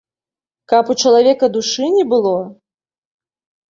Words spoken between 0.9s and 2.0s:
у чалавека душы